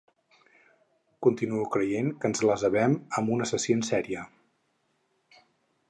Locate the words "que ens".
2.23-2.41